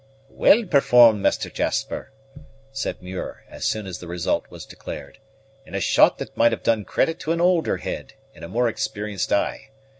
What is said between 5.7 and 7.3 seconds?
a shot that might have done credit